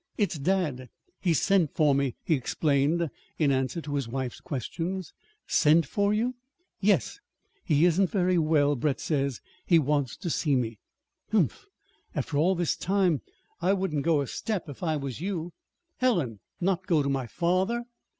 [0.17, 0.89] "It's dad.
[1.19, 5.13] He's sent for me," he explained, in answer to his wife's questions.
[5.45, 6.33] "Sent for you!"
[6.79, 7.19] "Yes.
[7.63, 9.41] He isn't very well, Brett says.
[9.63, 10.79] He wants to see me."
[11.31, 11.67] "Humph!
[12.15, 13.21] After all this time!
[13.61, 15.51] I wouldn't go a step if I was you."
[15.97, 16.39] "Helen!
[16.59, 17.85] Not go to my father?"